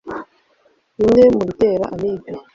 Bimwe 0.97 1.23
mu 1.35 1.41
bitera 1.47 1.85
Amibe: 1.95 2.29